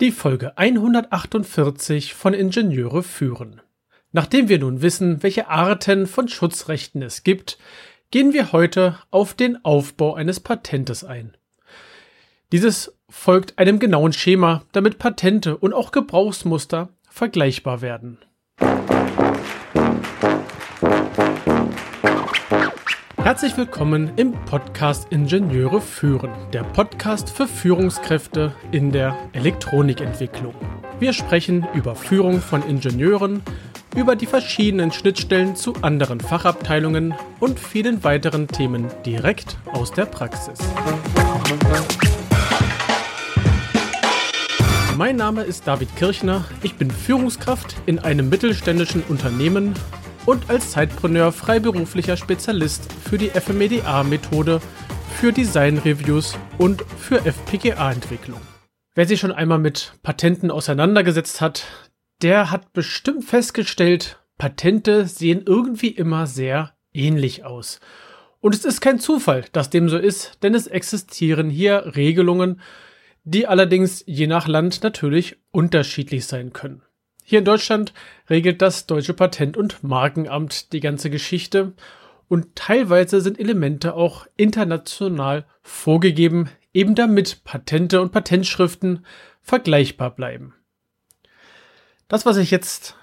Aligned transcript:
Die 0.00 0.12
Folge 0.12 0.56
148 0.56 2.14
von 2.14 2.32
Ingenieure 2.32 3.02
führen. 3.02 3.60
Nachdem 4.12 4.48
wir 4.48 4.60
nun 4.60 4.80
wissen, 4.80 5.24
welche 5.24 5.48
Arten 5.48 6.06
von 6.06 6.28
Schutzrechten 6.28 7.02
es 7.02 7.24
gibt, 7.24 7.58
gehen 8.12 8.32
wir 8.32 8.52
heute 8.52 8.96
auf 9.10 9.34
den 9.34 9.64
Aufbau 9.64 10.14
eines 10.14 10.38
Patentes 10.38 11.02
ein. 11.02 11.36
Dieses 12.52 12.96
folgt 13.08 13.58
einem 13.58 13.80
genauen 13.80 14.12
Schema, 14.12 14.62
damit 14.70 15.00
Patente 15.00 15.56
und 15.56 15.72
auch 15.72 15.90
Gebrauchsmuster 15.90 16.90
vergleichbar 17.10 17.82
werden. 17.82 18.18
Herzlich 23.28 23.58
willkommen 23.58 24.12
im 24.16 24.32
Podcast 24.46 25.08
Ingenieure 25.10 25.82
führen, 25.82 26.30
der 26.54 26.62
Podcast 26.62 27.28
für 27.28 27.46
Führungskräfte 27.46 28.54
in 28.72 28.90
der 28.90 29.18
Elektronikentwicklung. 29.34 30.54
Wir 30.98 31.12
sprechen 31.12 31.66
über 31.74 31.94
Führung 31.94 32.40
von 32.40 32.62
Ingenieuren, 32.62 33.42
über 33.94 34.16
die 34.16 34.24
verschiedenen 34.24 34.92
Schnittstellen 34.92 35.56
zu 35.56 35.74
anderen 35.82 36.20
Fachabteilungen 36.20 37.12
und 37.38 37.60
vielen 37.60 38.02
weiteren 38.02 38.48
Themen 38.48 38.86
direkt 39.04 39.58
aus 39.72 39.92
der 39.92 40.06
Praxis. 40.06 40.58
Mein 44.96 45.16
Name 45.16 45.42
ist 45.42 45.66
David 45.66 45.94
Kirchner, 45.96 46.46
ich 46.62 46.76
bin 46.76 46.90
Führungskraft 46.90 47.76
in 47.84 47.98
einem 47.98 48.30
mittelständischen 48.30 49.02
Unternehmen 49.06 49.74
und 50.28 50.50
als 50.50 50.72
Zeitpreneur 50.72 51.32
freiberuflicher 51.32 52.18
Spezialist 52.18 52.92
für 52.92 53.16
die 53.16 53.30
FMEDA-Methode, 53.30 54.60
für 55.18 55.32
Design-Reviews 55.32 56.36
und 56.58 56.82
für 56.82 57.24
FPGA-Entwicklung. 57.24 58.38
Wer 58.94 59.06
sich 59.06 59.20
schon 59.20 59.32
einmal 59.32 59.58
mit 59.58 59.94
Patenten 60.02 60.50
auseinandergesetzt 60.50 61.40
hat, 61.40 61.64
der 62.20 62.50
hat 62.50 62.74
bestimmt 62.74 63.24
festgestellt, 63.24 64.22
Patente 64.36 65.06
sehen 65.06 65.44
irgendwie 65.46 65.88
immer 65.88 66.26
sehr 66.26 66.74
ähnlich 66.92 67.46
aus. 67.46 67.80
Und 68.40 68.54
es 68.54 68.66
ist 68.66 68.82
kein 68.82 69.00
Zufall, 69.00 69.46
dass 69.52 69.70
dem 69.70 69.88
so 69.88 69.96
ist, 69.96 70.42
denn 70.42 70.54
es 70.54 70.66
existieren 70.66 71.48
hier 71.48 71.96
Regelungen, 71.96 72.60
die 73.24 73.46
allerdings 73.46 74.04
je 74.06 74.26
nach 74.26 74.46
Land 74.46 74.82
natürlich 74.82 75.38
unterschiedlich 75.52 76.26
sein 76.26 76.52
können. 76.52 76.82
Hier 77.30 77.40
in 77.40 77.44
Deutschland 77.44 77.92
regelt 78.30 78.62
das 78.62 78.86
Deutsche 78.86 79.12
Patent- 79.12 79.58
und 79.58 79.82
Markenamt 79.82 80.72
die 80.72 80.80
ganze 80.80 81.10
Geschichte 81.10 81.74
und 82.26 82.56
teilweise 82.56 83.20
sind 83.20 83.38
Elemente 83.38 83.92
auch 83.92 84.26
international 84.38 85.44
vorgegeben, 85.60 86.48
eben 86.72 86.94
damit 86.94 87.44
Patente 87.44 88.00
und 88.00 88.12
Patentschriften 88.12 89.04
vergleichbar 89.42 90.16
bleiben. 90.16 90.54
Das, 92.08 92.24
was 92.24 92.38
ich 92.38 92.50
jetzt 92.50 92.96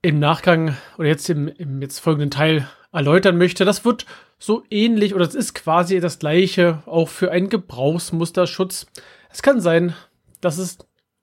im 0.00 0.18
Nachgang 0.18 0.74
oder 0.96 1.08
jetzt 1.08 1.28
im, 1.28 1.46
im 1.48 1.82
jetzt 1.82 1.98
folgenden 1.98 2.30
Teil 2.30 2.66
erläutern 2.90 3.36
möchte, 3.36 3.66
das 3.66 3.84
wird 3.84 4.06
so 4.38 4.64
ähnlich 4.70 5.14
oder 5.14 5.26
es 5.26 5.34
ist 5.34 5.54
quasi 5.54 6.00
das 6.00 6.18
gleiche 6.18 6.82
auch 6.86 7.10
für 7.10 7.30
einen 7.30 7.50
Gebrauchsmusterschutz. 7.50 8.86
Es 9.28 9.42
kann 9.42 9.60
sein, 9.60 9.92
dass 10.40 10.56
es 10.56 10.78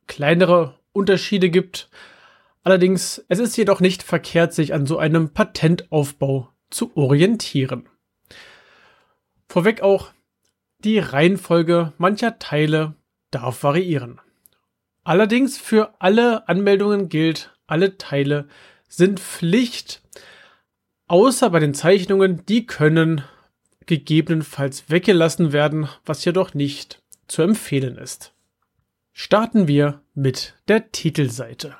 kleinere 0.05 0.77
Unterschiede 0.93 1.49
gibt, 1.49 1.89
Allerdings, 2.65 3.23
es 3.29 3.37
ist 3.37 3.55
jedoch 3.57 3.79
nicht 3.79 4.01
verkehrt, 4.01 4.51
sich 4.51 4.73
an 4.73 4.87
so 4.87 4.97
einem 4.97 5.29
Patentaufbau 5.29 6.49
zu 6.71 6.97
orientieren. 6.97 7.87
Vorweg 9.47 9.81
auch, 9.81 10.11
die 10.79 10.97
Reihenfolge 10.97 11.93
mancher 11.99 12.39
Teile 12.39 12.95
darf 13.29 13.61
variieren. 13.61 14.19
Allerdings 15.03 15.59
für 15.59 15.93
alle 15.99 16.49
Anmeldungen 16.49 17.07
gilt, 17.07 17.55
alle 17.67 17.99
Teile 17.99 18.47
sind 18.87 19.19
Pflicht, 19.19 20.01
außer 21.05 21.51
bei 21.51 21.59
den 21.59 21.75
Zeichnungen, 21.75 22.47
die 22.47 22.65
können 22.65 23.23
gegebenenfalls 23.85 24.89
weggelassen 24.89 25.53
werden, 25.53 25.87
was 26.03 26.25
jedoch 26.25 26.55
nicht 26.55 27.03
zu 27.27 27.43
empfehlen 27.43 27.99
ist. 27.99 28.33
Starten 29.13 29.67
wir 29.67 30.01
mit 30.15 30.55
der 30.67 30.91
Titelseite. 30.91 31.77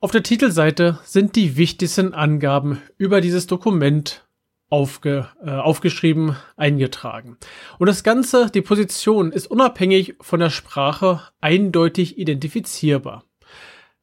Auf 0.00 0.12
der 0.12 0.22
Titelseite 0.22 1.00
sind 1.02 1.34
die 1.34 1.56
wichtigsten 1.56 2.14
Angaben 2.14 2.80
über 2.98 3.20
dieses 3.20 3.48
Dokument 3.48 4.28
aufge, 4.70 5.28
äh, 5.44 5.50
aufgeschrieben, 5.50 6.36
eingetragen. 6.56 7.36
Und 7.80 7.88
das 7.88 8.04
Ganze, 8.04 8.48
die 8.48 8.62
Position, 8.62 9.32
ist 9.32 9.50
unabhängig 9.50 10.14
von 10.20 10.38
der 10.38 10.50
Sprache 10.50 11.22
eindeutig 11.40 12.16
identifizierbar. 12.16 13.24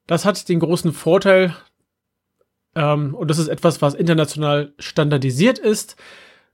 Das 0.05 0.25
hat 0.25 0.49
den 0.49 0.59
großen 0.59 0.91
Vorteil, 0.91 1.55
ähm, 2.75 3.15
und 3.15 3.29
das 3.29 3.37
ist 3.37 3.47
etwas, 3.47 3.81
was 3.81 3.93
international 3.93 4.73
standardisiert 4.77 5.59
ist. 5.59 5.95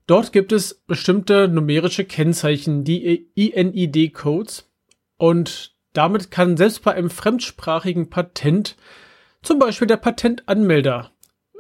Dort 0.06 0.34
gibt 0.34 0.52
es 0.52 0.76
bestimmte 0.86 1.48
numerische 1.48 2.06
Kennzeichen, 2.06 2.84
die 2.84 3.32
INID-Codes, 3.34 4.70
und 5.18 5.76
damit 5.94 6.30
kann 6.30 6.58
selbst 6.58 6.84
bei 6.84 6.94
einem 6.94 7.10
fremdsprachigen 7.10 8.12
Patent 8.12 8.76
zum 9.42 9.60
Beispiel 9.60 9.88
der 9.88 9.98
Patentanmelder 9.98 11.12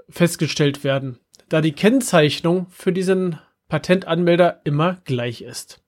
festgestellt 0.09 0.83
werden, 0.83 1.19
da 1.49 1.61
die 1.61 1.73
Kennzeichnung 1.73 2.67
für 2.69 2.91
diesen 2.93 3.39
Patentanmelder 3.67 4.61
immer 4.63 4.97
gleich 5.05 5.41
ist. 5.41 5.81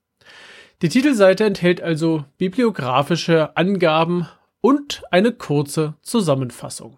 Die 0.82 0.90
Titelseite 0.90 1.46
enthält 1.46 1.82
also 1.82 2.26
bibliografische 2.38 3.56
Angaben 3.56 4.28
und 4.62 5.04
eine 5.12 5.32
kurze 5.32 5.96
Zusammenfassung. 6.02 6.98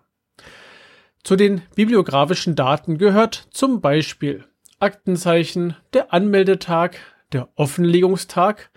Zu 1.24 1.36
den 1.36 1.64
bibliografischen 1.76 2.56
Daten 2.56 2.98
gehört 2.98 3.48
zum 3.50 3.82
Beispiel 3.82 4.46
Aktenzeichen, 4.80 5.76
der 5.94 6.14
Anmeldetag, 6.14 6.98
der 7.32 7.50
Offenlegungstag, 7.56 8.70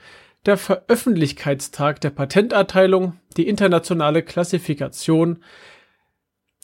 der 0.46 0.56
Veröffentlichkeitstag 0.56 2.00
der 2.00 2.10
Patenterteilung, 2.10 3.20
die 3.36 3.48
internationale 3.48 4.22
Klassifikation, 4.22 5.42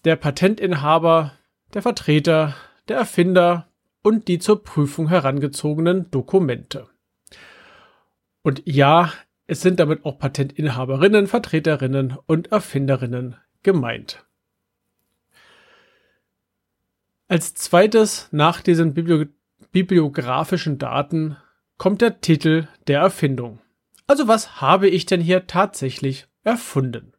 der 0.04 0.16
Patentinhaber, 0.16 1.32
der 1.72 1.82
Vertreter, 1.82 2.54
der 2.88 2.98
Erfinder 2.98 3.68
und 4.02 4.28
die 4.28 4.38
zur 4.38 4.62
Prüfung 4.62 5.08
herangezogenen 5.08 6.10
Dokumente. 6.10 6.88
Und 8.42 8.62
ja, 8.66 9.12
es 9.46 9.62
sind 9.62 9.80
damit 9.80 10.04
auch 10.04 10.18
Patentinhaberinnen, 10.18 11.26
Vertreterinnen 11.26 12.16
und 12.26 12.52
Erfinderinnen 12.52 13.36
gemeint. 13.62 14.24
Als 17.28 17.54
zweites 17.54 18.28
nach 18.30 18.60
diesen 18.60 18.94
Bibli 18.94 19.28
bibliografischen 19.72 20.78
Daten 20.78 21.36
kommt 21.78 22.00
der 22.00 22.20
Titel 22.20 22.68
der 22.86 23.00
Erfindung. 23.00 23.60
Also 24.06 24.28
was 24.28 24.60
habe 24.60 24.88
ich 24.88 25.06
denn 25.06 25.20
hier 25.20 25.46
tatsächlich 25.48 26.28
erfunden? 26.44 27.12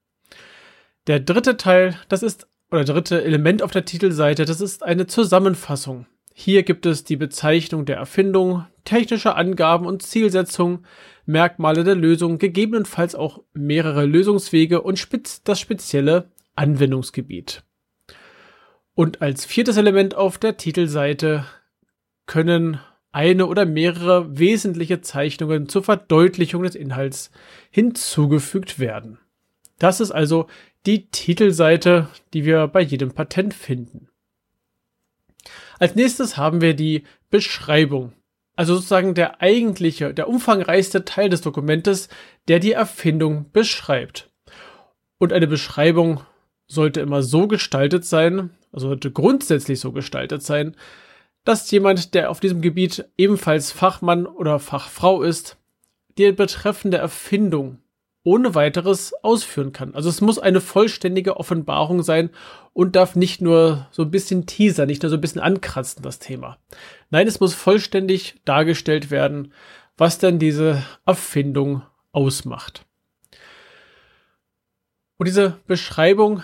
Der 1.07 1.19
dritte 1.19 1.57
Teil, 1.57 1.99
das 2.07 2.23
ist 2.23 2.47
oder 2.75 2.83
dritte 2.83 3.23
Element 3.23 3.63
auf 3.63 3.71
der 3.71 3.85
Titelseite, 3.85 4.43
das 4.43 4.59
ist 4.59 4.83
eine 4.83 5.07
Zusammenfassung. 5.07 6.07
Hier 6.33 6.63
gibt 6.63 6.85
es 6.85 7.05
die 7.05 7.15
Bezeichnung 7.15 7.85
der 7.85 7.95
Erfindung, 7.95 8.65
technische 8.83 9.35
Angaben 9.35 9.85
und 9.85 10.03
Zielsetzung, 10.03 10.83
Merkmale 11.25 11.85
der 11.85 11.95
Lösung, 11.95 12.37
gegebenenfalls 12.37 13.15
auch 13.15 13.41
mehrere 13.53 14.05
Lösungswege 14.05 14.81
und 14.81 14.99
spitz 14.99 15.41
das 15.43 15.61
spezielle 15.61 16.29
Anwendungsgebiet. 16.55 17.63
Und 18.93 19.21
als 19.21 19.45
viertes 19.45 19.77
Element 19.77 20.15
auf 20.15 20.37
der 20.37 20.57
Titelseite 20.57 21.45
können 22.25 22.81
eine 23.13 23.47
oder 23.47 23.65
mehrere 23.65 24.37
wesentliche 24.37 24.99
Zeichnungen 24.99 25.69
zur 25.69 25.83
Verdeutlichung 25.83 26.63
des 26.63 26.75
Inhalts 26.75 27.31
hinzugefügt 27.71 28.79
werden. 28.79 29.19
Das 29.79 30.01
ist 30.01 30.11
also 30.11 30.47
die 30.85 31.07
Titelseite, 31.07 32.09
die 32.33 32.45
wir 32.45 32.67
bei 32.67 32.81
jedem 32.81 33.11
Patent 33.11 33.53
finden. 33.53 34.09
Als 35.79 35.95
nächstes 35.95 36.37
haben 36.37 36.61
wir 36.61 36.73
die 36.73 37.03
Beschreibung. 37.29 38.13
Also 38.55 38.75
sozusagen 38.75 39.13
der 39.13 39.41
eigentliche, 39.41 40.13
der 40.13 40.29
umfangreichste 40.29 41.03
Teil 41.03 41.29
des 41.29 41.41
Dokumentes, 41.41 42.07
der 42.47 42.59
die 42.59 42.71
Erfindung 42.71 43.51
beschreibt. 43.51 44.29
Und 45.17 45.33
eine 45.33 45.47
Beschreibung 45.47 46.21
sollte 46.67 47.01
immer 47.01 47.21
so 47.21 47.47
gestaltet 47.47 48.05
sein, 48.05 48.51
also 48.71 48.87
sollte 48.87 49.11
grundsätzlich 49.11 49.79
so 49.79 49.91
gestaltet 49.91 50.41
sein, 50.41 50.75
dass 51.43 51.69
jemand, 51.69 52.13
der 52.13 52.31
auf 52.31 52.39
diesem 52.39 52.61
Gebiet 52.61 53.05
ebenfalls 53.17 53.71
Fachmann 53.71 54.25
oder 54.25 54.59
Fachfrau 54.59 55.21
ist, 55.21 55.57
die 56.17 56.31
betreffende 56.31 56.97
Erfindung 56.97 57.79
ohne 58.25 58.55
weiteres 58.55 59.13
ausführen 59.23 59.71
kann. 59.71 59.93
Also 59.93 60.09
es 60.09 60.19
muss 60.19 60.39
eine 60.39 60.59
vollständige 60.59 61.37
Offenbarung 61.37 62.01
sein 62.01 62.31
und 62.73 62.95
darf 62.95 63.15
nicht 63.15 63.39
nur 63.39 63.87
so 63.91 64.01
ein 64.01 64.11
bisschen 64.11 64.47
teaser, 64.47 64.87
nicht 64.87 65.03
nur 65.03 65.11
so 65.11 65.15
ein 65.15 65.21
bisschen 65.21 65.41
ankratzen, 65.41 66.01
das 66.01 66.19
Thema. 66.19 66.57
Nein, 67.11 67.27
es 67.27 67.39
muss 67.39 67.53
vollständig 67.53 68.41
dargestellt 68.43 69.11
werden, 69.11 69.53
was 69.95 70.17
denn 70.17 70.39
diese 70.39 70.83
Erfindung 71.05 71.83
ausmacht. 72.11 72.85
Und 75.17 75.27
diese 75.27 75.59
Beschreibung 75.67 76.41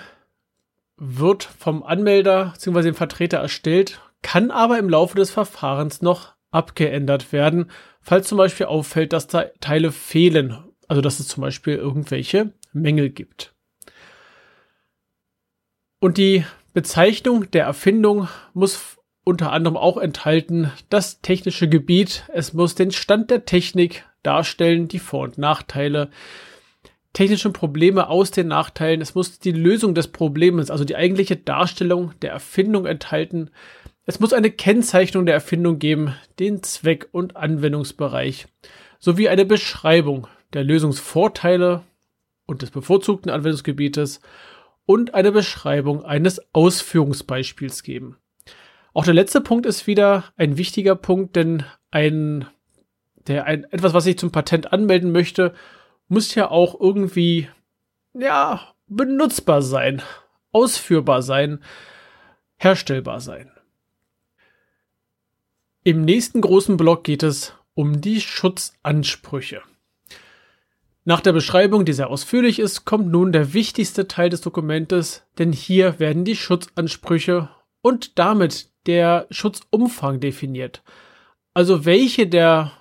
wird 0.97 1.43
vom 1.43 1.81
Anmelder 1.81 2.53
bzw. 2.53 2.83
dem 2.83 2.95
Vertreter 2.95 3.39
erstellt, 3.39 4.01
kann 4.21 4.51
aber 4.51 4.77
im 4.77 4.87
Laufe 4.87 5.17
des 5.17 5.31
Verfahrens 5.31 6.03
noch 6.03 6.35
abgeändert 6.51 7.33
werden, 7.33 7.71
falls 8.01 8.27
zum 8.27 8.37
Beispiel 8.37 8.67
auffällt, 8.67 9.13
dass 9.13 9.25
da 9.25 9.45
Teile 9.61 9.91
fehlen, 9.91 10.63
also 10.91 10.99
dass 10.99 11.21
es 11.21 11.29
zum 11.29 11.39
Beispiel 11.39 11.75
irgendwelche 11.75 12.51
Mängel 12.73 13.11
gibt. 13.11 13.53
Und 16.01 16.17
die 16.17 16.43
Bezeichnung 16.73 17.49
der 17.51 17.63
Erfindung 17.63 18.27
muss 18.53 18.97
unter 19.23 19.53
anderem 19.53 19.77
auch 19.77 19.95
enthalten 19.95 20.69
das 20.89 21.21
technische 21.21 21.69
Gebiet. 21.69 22.25
Es 22.33 22.51
muss 22.51 22.75
den 22.75 22.91
Stand 22.91 23.31
der 23.31 23.45
Technik 23.45 24.03
darstellen, 24.21 24.89
die 24.89 24.99
Vor- 24.99 25.23
und 25.23 25.38
Nachteile, 25.38 26.09
technische 27.13 27.51
Probleme 27.51 28.09
aus 28.09 28.31
den 28.31 28.49
Nachteilen. 28.49 28.99
Es 28.99 29.15
muss 29.15 29.39
die 29.39 29.53
Lösung 29.53 29.95
des 29.95 30.09
Problems, 30.09 30.69
also 30.69 30.83
die 30.83 30.97
eigentliche 30.97 31.38
Darstellung 31.38 32.11
der 32.21 32.33
Erfindung 32.33 32.85
enthalten. 32.85 33.49
Es 34.05 34.19
muss 34.19 34.33
eine 34.33 34.51
Kennzeichnung 34.51 35.25
der 35.25 35.35
Erfindung 35.35 35.79
geben, 35.79 36.15
den 36.38 36.63
Zweck 36.63 37.07
und 37.13 37.38
Anwendungsbereich, 37.38 38.47
sowie 38.99 39.29
eine 39.29 39.45
Beschreibung 39.45 40.27
der 40.53 40.63
Lösungsvorteile 40.63 41.83
und 42.45 42.62
des 42.62 42.71
bevorzugten 42.71 43.31
Anwendungsgebietes 43.31 44.21
und 44.86 45.13
eine 45.13 45.31
Beschreibung 45.31 46.03
eines 46.03 46.42
Ausführungsbeispiels 46.53 47.83
geben. 47.83 48.18
Auch 48.94 49.06
der 49.06 49.13
letzte 49.13 49.42
Punkt 49.42 49.65
ist 49.65 49.88
wieder 49.88 50.25
ein 50.36 50.57
wichtiger 50.57 50.95
Punkt, 50.95 51.36
denn 51.36 51.63
ein, 51.92 52.45
der, 53.27 53.45
ein, 53.45 53.63
etwas, 53.65 53.94
was 53.94 54.06
ich 54.06 54.18
zum 54.18 54.31
Patent 54.31 54.74
anmelden 54.74 55.12
möchte, 55.12 55.53
muss 56.07 56.36
ja 56.36 56.50
auch 56.50 56.80
irgendwie, 56.80 57.48
ja, 58.13 58.74
benutzbar 58.88 59.62
sein, 59.62 60.01
ausführbar 60.51 61.21
sein, 61.21 61.63
herstellbar 62.57 63.21
sein. 63.21 63.50
Im 65.83 66.03
nächsten 66.03 66.42
großen 66.42 66.75
Block 66.75 67.06
geht 67.06 67.24
es 67.24 67.56
um 67.74 68.01
die 68.01 68.19
Schutzansprüche. 68.19 69.62
Nach 71.03 71.21
der 71.21 71.33
Beschreibung, 71.33 71.83
die 71.83 71.94
sehr 71.94 72.09
ausführlich 72.09 72.59
ist, 72.59 72.86
kommt 72.86 73.07
nun 73.07 73.31
der 73.31 73.53
wichtigste 73.53 74.07
Teil 74.07 74.30
des 74.30 74.42
Dokumentes, 74.42 75.24
denn 75.39 75.51
hier 75.51 76.00
werden 76.00 76.25
die 76.25 76.36
Schutzansprüche 76.36 77.50
und 77.81 78.19
damit 78.19 78.69
der 78.86 79.25
Schutzumfang 79.31 80.19
definiert. 80.19 80.83
Also 81.53 81.86
welche 81.86 82.27
der 82.27 82.71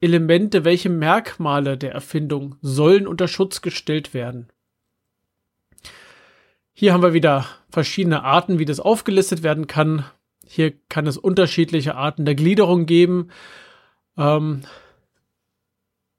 Elemente, 0.00 0.64
welche 0.64 0.88
Merkmale 0.88 1.76
der 1.76 1.92
Erfindung 1.92 2.56
sollen 2.60 3.06
unter 3.06 3.28
Schutz 3.28 3.60
gestellt 3.60 4.14
werden. 4.14 4.48
Hier 6.72 6.92
haben 6.92 7.02
wir 7.02 7.12
wieder 7.12 7.46
verschiedene 7.68 8.24
Arten, 8.24 8.58
wie 8.58 8.64
das 8.64 8.80
aufgelistet 8.80 9.42
werden 9.42 9.66
kann. 9.66 10.04
Hier 10.46 10.72
kann 10.88 11.06
es 11.06 11.18
unterschiedliche 11.18 11.94
Arten 11.94 12.24
der 12.24 12.34
Gliederung 12.34 12.86
geben. 12.86 13.28
Ähm, 14.16 14.62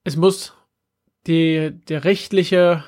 es 0.03 0.15
muss 0.15 0.53
die, 1.27 1.71
der 1.87 2.03
rechtliche, 2.03 2.83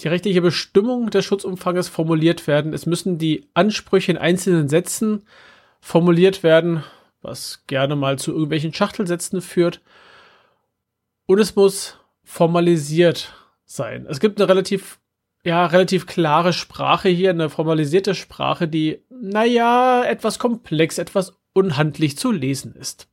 die 0.00 0.08
rechtliche 0.08 0.42
Bestimmung 0.42 1.10
des 1.10 1.24
Schutzumfanges 1.24 1.88
formuliert 1.88 2.46
werden. 2.46 2.72
Es 2.72 2.86
müssen 2.86 3.18
die 3.18 3.48
Ansprüche 3.54 4.12
in 4.12 4.18
einzelnen 4.18 4.68
Sätzen 4.68 5.24
formuliert 5.80 6.42
werden, 6.42 6.84
was 7.22 7.64
gerne 7.66 7.96
mal 7.96 8.18
zu 8.18 8.32
irgendwelchen 8.32 8.74
Schachtelsätzen 8.74 9.40
führt. 9.40 9.80
Und 11.26 11.38
es 11.38 11.56
muss 11.56 11.98
formalisiert 12.24 13.34
sein. 13.64 14.06
Es 14.08 14.20
gibt 14.20 14.40
eine 14.40 14.48
relativ, 14.48 15.00
ja, 15.44 15.66
relativ 15.66 16.06
klare 16.06 16.52
Sprache 16.52 17.08
hier, 17.08 17.30
eine 17.30 17.50
formalisierte 17.50 18.14
Sprache, 18.14 18.68
die, 18.68 19.02
naja, 19.10 20.04
etwas 20.04 20.38
komplex, 20.38 20.98
etwas 20.98 21.38
unhandlich 21.52 22.18
zu 22.18 22.30
lesen 22.30 22.74
ist. 22.74 23.08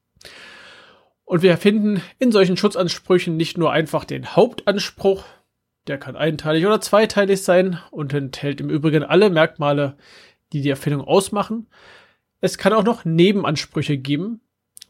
Und 1.34 1.42
wir 1.42 1.58
finden 1.58 2.00
in 2.20 2.32
solchen 2.32 2.58
Schutzansprüchen 2.58 3.36
nicht 3.36 3.58
nur 3.58 3.72
einfach 3.72 4.06
den 4.06 4.36
Hauptanspruch, 4.36 5.26
der 5.88 5.98
kann 5.98 6.16
einteilig 6.16 6.64
oder 6.64 6.80
zweiteilig 6.80 7.42
sein 7.42 7.80
und 7.90 8.14
enthält 8.14 8.62
im 8.62 8.70
Übrigen 8.70 9.02
alle 9.02 9.32
Merkmale, 9.32 9.98
die 10.52 10.62
die 10.62 10.70
Erfindung 10.70 11.02
ausmachen. 11.02 11.66
Es 12.40 12.60
kann 12.60 12.72
auch 12.72 12.84
noch 12.84 13.04
Nebenansprüche 13.04 13.98
geben, 13.98 14.42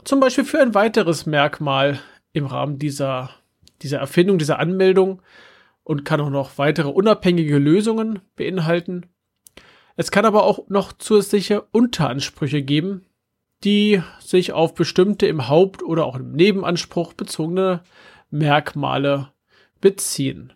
zum 0.03 0.19
Beispiel 0.19 0.43
für 0.43 0.59
ein 0.59 0.75
weiteres 0.75 1.25
Merkmal 1.25 2.01
im 2.33 2.45
Rahmen 2.45 2.77
dieser, 2.77 3.29
dieser 3.81 3.99
Erfindung, 3.99 4.37
dieser 4.37 4.59
Anmeldung 4.59 5.21
und 5.85 6.03
kann 6.03 6.19
auch 6.19 6.29
noch 6.29 6.57
weitere 6.57 6.89
unabhängige 6.89 7.57
Lösungen 7.57 8.19
beinhalten. 8.35 9.05
Es 9.95 10.11
kann 10.11 10.25
aber 10.25 10.43
auch 10.43 10.67
noch 10.67 10.91
zusätzliche 10.91 11.61
Unteransprüche 11.71 12.63
geben, 12.63 13.05
die 13.63 14.01
sich 14.19 14.51
auf 14.51 14.73
bestimmte 14.73 15.27
im 15.27 15.47
Haupt- 15.47 15.83
oder 15.83 16.05
auch 16.05 16.15
im 16.15 16.33
Nebenanspruch 16.33 17.13
bezogene 17.13 17.81
Merkmale 18.29 19.31
beziehen. 19.79 20.53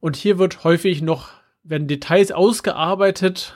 Und 0.00 0.16
hier 0.16 0.38
wird 0.38 0.64
häufig 0.64 1.02
noch, 1.02 1.30
werden 1.62 1.88
Details 1.88 2.32
ausgearbeitet, 2.32 3.54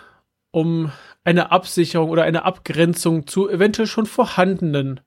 um 0.50 0.92
eine 1.24 1.52
Absicherung 1.52 2.10
oder 2.10 2.24
eine 2.24 2.44
Abgrenzung 2.44 3.26
zu 3.26 3.48
eventuell 3.48 3.86
schon 3.86 4.06
vorhandenen 4.06 5.00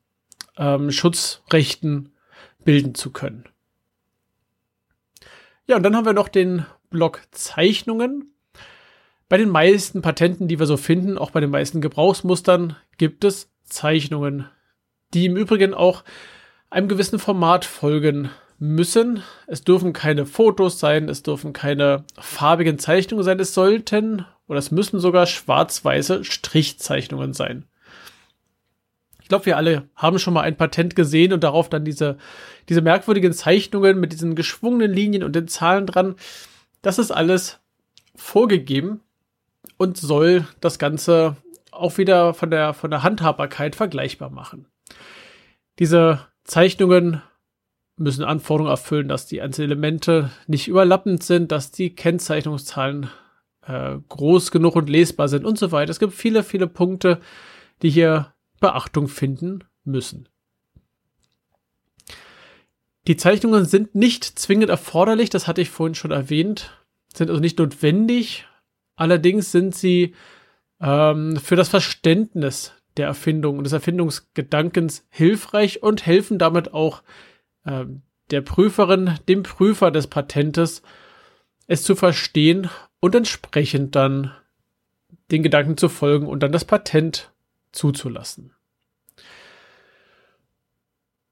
ähm, 0.57 0.92
Schutzrechten 0.92 2.13
bilden 2.63 2.95
zu 2.95 3.12
können. 3.12 3.45
Ja, 5.68 5.75
und 5.75 5.83
dann 5.83 5.95
haben 5.95 6.06
wir 6.06 6.13
noch 6.13 6.30
den 6.30 6.66
Block 6.89 7.22
Zeichnungen. 7.31 8.35
Bei 9.27 9.38
den 9.38 9.50
meisten 9.50 10.04
Patenten, 10.04 10.48
die 10.48 10.60
wir 10.60 10.68
so 10.68 10.77
finden, 10.77 11.18
auch 11.18 11.31
bei 11.31 11.39
den 11.39 11.50
meisten 11.50 11.81
Gebrauchsmustern, 11.81 12.75
gibt 12.98 13.24
es 13.24 13.50
Zeichnungen, 13.63 14.48
die 15.16 15.25
im 15.25 15.36
Übrigen 15.36 15.74
auch 15.74 16.04
einem 16.69 16.88
gewissen 16.88 17.18
Format 17.18 17.66
folgen 17.66 18.30
müssen. 18.60 19.24
Es 19.48 19.63
dürfen 19.63 19.94
keine 19.94 20.27
Fotos 20.27 20.80
sein, 20.80 21.10
es 21.10 21.24
dürfen 21.24 21.54
keine 21.54 22.04
farbigen 22.19 22.77
Zeichnungen 22.77 23.24
sein, 23.24 23.39
es 23.39 23.56
sollten 23.56 24.25
oder 24.48 24.60
es 24.60 24.69
müssen 24.69 25.00
sogar 25.00 25.25
schwarz-weiße 25.25 26.24
Strichzeichnungen 26.24 27.33
sein. 27.33 27.66
Ich 29.24 29.27
glaube, 29.27 29.48
wir 29.48 29.57
alle 29.57 29.89
haben 29.95 30.19
schon 30.19 30.36
mal 30.36 30.42
ein 30.42 30.56
Patent 30.56 30.95
gesehen 30.95 31.33
und 31.33 31.44
darauf 31.44 31.68
dann 31.68 31.83
diese, 31.83 32.19
diese 32.69 32.81
merkwürdigen 32.81 33.33
Zeichnungen 33.33 34.00
mit 34.00 34.13
diesen 34.13 34.36
geschwungenen 34.36 34.94
Linien 34.94 35.24
und 35.24 35.36
den 35.36 35.48
Zahlen 35.48 35.88
dran. 35.88 36.16
Das 36.83 37.00
ist 37.00 37.10
alles 37.10 37.60
vorgegeben 38.13 39.01
und 39.77 39.98
soll 39.98 40.48
das 40.62 40.79
Ganze 40.79 41.38
auch 41.72 41.98
wieder 41.98 42.34
von 42.34 42.50
der, 42.50 42.74
von 42.74 42.89
der 42.89 43.03
Handhabbarkeit 43.03 43.75
vergleichbar 43.75 44.29
machen. 44.29 44.67
Diese 45.79 46.25
Zeichnungen 46.43 47.22
müssen 47.98 48.24
Anforderungen 48.24 48.72
erfüllen, 48.72 49.07
dass 49.07 49.25
die 49.25 49.41
einzelnen 49.41 49.72
Elemente 49.72 50.31
nicht 50.48 50.67
überlappend 50.67 51.24
sind, 51.24 51.51
dass 51.51 51.72
die 51.72 51.95
Kennzeichnungszahlen 51.95 53.10
äh, 53.65 53.98
groß 54.10 54.51
genug 54.51 54.75
und 54.75 54.89
lesbar 54.89 55.27
sind 55.27 55.45
und 55.45 55.57
so 55.57 55.72
weiter. 55.72 55.91
Es 55.91 56.00
gibt 56.00 56.13
viele, 56.13 56.43
viele 56.43 56.67
Punkte, 56.67 57.19
die 57.81 57.89
hier 57.89 58.34
Beachtung 58.60 59.07
finden 59.07 59.63
müssen. 59.84 60.29
Die 63.07 63.17
Zeichnungen 63.17 63.65
sind 63.65 63.93
nicht 63.93 64.24
zwingend 64.24 64.69
erforderlich, 64.69 65.29
das 65.29 65.48
hatte 65.48 65.62
ich 65.62 65.69
vorhin 65.69 65.95
schon 65.95 66.12
erwähnt, 66.12 66.72
sind 67.13 67.29
also 67.29 67.39
nicht 67.39 67.60
notwendig. 67.60 68.48
Allerdings 68.96 69.52
sind 69.52 69.75
sie 69.75 70.16
ähm, 70.80 71.38
für 71.38 71.56
das 71.56 71.70
Verständnis 71.70 72.74
der 72.98 73.08
Erfindung 73.08 73.58
und 73.58 73.66
des 73.66 73.74
Erfindungsgedankens 73.74 75.06
hilfreich 75.10 75.84
und 75.84 76.06
helfen 76.06 76.40
damit 76.40 76.74
auch 76.74 77.04
äh, 77.66 77.86
der 78.32 78.42
Prüferin, 78.42 79.20
dem 79.28 79.44
Prüfer 79.44 79.92
des 79.92 80.08
Patentes, 80.08 80.82
es 81.68 81.84
zu 81.84 81.96
verstehen 81.96 82.70
und 83.00 83.16
entsprechend 83.16 83.96
dann 83.96 84.32
den 85.32 85.44
Gedanken 85.44 85.78
zu 85.78 85.90
folgen 85.90 86.28
und 86.28 86.42
dann 86.42 86.52
das 86.52 86.66
Patent 86.66 87.32
zuzulassen. 87.72 88.54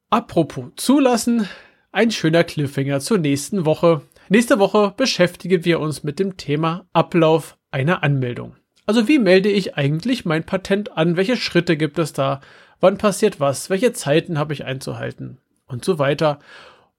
Apropos 0.10 0.66
zulassen, 0.76 1.48
ein 1.92 2.12
schöner 2.12 2.44
Cliffhanger 2.44 3.00
zur 3.00 3.18
nächsten 3.18 3.66
Woche. 3.66 4.02
Nächste 4.30 4.58
Woche 4.58 4.94
beschäftigen 4.96 5.66
wir 5.66 5.80
uns 5.80 6.04
mit 6.04 6.18
dem 6.18 6.38
Thema 6.38 6.88
Ablauf 6.94 7.58
einer 7.72 8.04
Anmeldung. 8.04 8.56
Also 8.86 9.08
wie 9.08 9.20
melde 9.20 9.50
ich 9.50 9.76
eigentlich 9.76 10.24
mein 10.24 10.46
Patent 10.46 10.98
an? 10.98 11.18
Welche 11.18 11.36
Schritte 11.36 11.76
gibt 11.76 12.00
es 12.00 12.14
da? 12.14 12.40
Wann 12.80 12.98
passiert 12.98 13.40
was? 13.40 13.70
Welche 13.70 13.94
Zeiten 13.94 14.38
habe 14.40 14.54
ich 14.54 14.66
einzuhalten? 14.66 15.40
Und 15.68 15.84
so 15.84 16.00
weiter. 16.00 16.40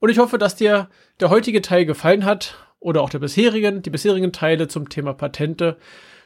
Und 0.01 0.11
ich 0.11 0.19
hoffe, 0.19 0.39
dass 0.39 0.57
dir 0.57 0.89
der 1.21 1.31
heutige 1.31 1.63
Teil 1.63 1.87
gefallen 1.87 2.25
hat 2.25 2.57
oder 2.79 3.03
auch 3.03 3.11
der 3.11 3.21
bisherigen, 3.21 3.81
die 3.83 3.91
bisherigen 3.91 4.33
Teile 4.33 4.69
zum 4.69 4.91
Thema 4.91 5.15
Patente. 5.15 5.79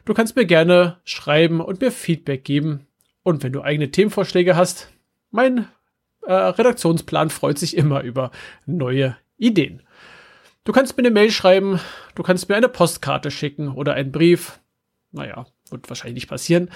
Du 0.04 0.14
kannst 0.14 0.34
mir 0.34 0.46
gerne 0.46 0.98
schreiben 1.04 1.60
und 1.60 1.80
mir 1.80 1.92
Feedback 1.92 2.44
geben. 2.44 2.86
Und 3.22 3.42
wenn 3.42 3.52
du 3.52 3.62
eigene 3.62 3.90
Themenvorschläge 3.90 4.56
hast, 4.56 4.92
mein 5.30 5.68
äh, 6.22 6.32
Redaktionsplan 6.32 7.30
freut 7.30 7.58
sich 7.58 7.76
immer 7.76 8.02
über 8.02 8.32
neue 8.66 9.16
Ideen. 9.36 9.82
Du 10.68 10.74
kannst 10.74 10.98
mir 10.98 11.00
eine 11.00 11.10
Mail 11.10 11.30
schreiben, 11.30 11.80
du 12.14 12.22
kannst 12.22 12.50
mir 12.50 12.54
eine 12.54 12.68
Postkarte 12.68 13.30
schicken 13.30 13.68
oder 13.68 13.94
einen 13.94 14.12
Brief. 14.12 14.60
Naja, 15.12 15.46
wird 15.70 15.88
wahrscheinlich 15.88 16.16
nicht 16.16 16.28
passieren. 16.28 16.70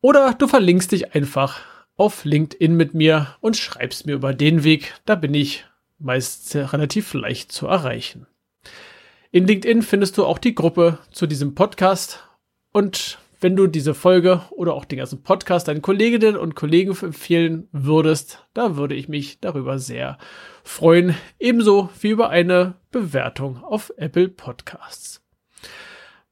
Oder 0.00 0.32
du 0.32 0.48
verlinkst 0.48 0.92
dich 0.92 1.14
einfach 1.14 1.60
auf 1.98 2.24
LinkedIn 2.24 2.74
mit 2.74 2.94
mir 2.94 3.36
und 3.40 3.58
schreibst 3.58 4.06
mir 4.06 4.14
über 4.14 4.32
den 4.32 4.64
Weg. 4.64 4.94
Da 5.04 5.14
bin 5.14 5.34
ich 5.34 5.66
meist 5.98 6.56
relativ 6.56 7.12
leicht 7.12 7.52
zu 7.52 7.66
erreichen. 7.66 8.26
In 9.30 9.46
LinkedIn 9.46 9.82
findest 9.82 10.16
du 10.16 10.24
auch 10.24 10.38
die 10.38 10.54
Gruppe 10.54 10.98
zu 11.10 11.26
diesem 11.26 11.54
Podcast 11.54 12.26
und 12.72 13.18
wenn 13.46 13.54
du 13.54 13.68
diese 13.68 13.94
Folge 13.94 14.42
oder 14.50 14.74
auch 14.74 14.84
den 14.84 14.98
ganzen 14.98 15.22
Podcast 15.22 15.68
deinen 15.68 15.80
Kolleginnen 15.80 16.36
und 16.36 16.56
Kollegen 16.56 16.96
empfehlen 17.00 17.68
würdest, 17.70 18.44
da 18.54 18.76
würde 18.76 18.96
ich 18.96 19.08
mich 19.08 19.38
darüber 19.38 19.78
sehr 19.78 20.18
freuen, 20.64 21.14
ebenso 21.38 21.88
wie 22.00 22.08
über 22.08 22.28
eine 22.28 22.74
Bewertung 22.90 23.62
auf 23.62 23.92
Apple 23.98 24.30
Podcasts. 24.30 25.22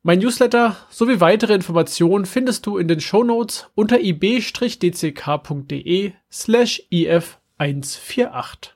Mein 0.02 0.18
Newsletter 0.18 0.76
sowie 0.90 1.20
weitere 1.20 1.54
Informationen 1.54 2.26
findest 2.26 2.66
du 2.66 2.78
in 2.78 2.88
den 2.88 2.98
Shownotes 2.98 3.70
unter 3.76 4.00
ib-dck.de 4.00 4.94
slash 6.32 6.82
if148. 6.90 8.70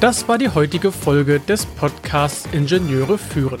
Das 0.00 0.28
war 0.28 0.38
die 0.38 0.48
heutige 0.48 0.92
Folge 0.92 1.40
des 1.40 1.66
Podcasts 1.66 2.48
Ingenieure 2.54 3.18
führen. 3.18 3.60